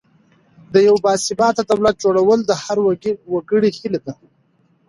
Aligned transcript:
د 0.73 0.75
یو 0.87 0.95
باثباته 1.05 1.61
دولت 1.71 1.95
جوړول 2.03 2.39
د 2.45 2.51
هر 2.63 2.77
وګړي 3.31 3.69
هیله 3.77 3.99
ده. 4.05 4.13